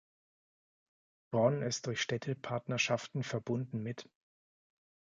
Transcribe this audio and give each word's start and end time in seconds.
Bron 1.31 1.61
ist 1.61 1.85
durch 1.85 2.01
Städtepartnerschaften 2.01 3.21
verbunden 3.21 3.83
mit 3.83 4.09